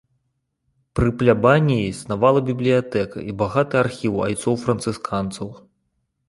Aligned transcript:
Пры 0.99 1.09
плябаніі 1.19 1.83
існавала 1.93 2.39
бібліятэка 2.47 3.17
і 3.33 3.37
багаты 3.43 3.73
архіў 3.83 4.13
айцоў 4.31 4.59
францысканцаў. 4.65 5.47